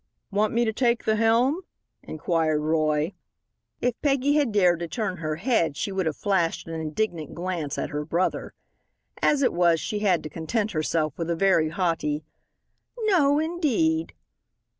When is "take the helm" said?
0.73-1.61